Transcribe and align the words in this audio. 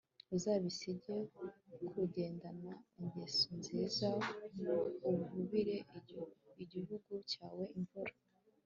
uzabigishe 0.35 0.91
kugendana 1.93 2.71
ingeso 2.99 3.47
nziza 3.59 4.09
uvubire 5.09 5.75
igihugu 6.63 7.11
cyawe 7.31 7.63
imvura 7.77 8.13